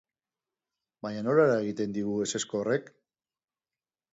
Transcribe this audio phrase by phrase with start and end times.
[1.07, 2.91] Baina nola eragiten digu ezezko horrek?